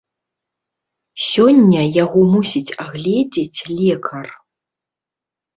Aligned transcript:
Сёння 1.31 1.81
яго 2.03 2.19
мусіць 2.37 2.75
агледзець 2.85 3.59
лекар. 3.79 4.27